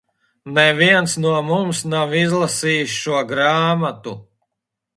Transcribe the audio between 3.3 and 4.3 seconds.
grāmatu.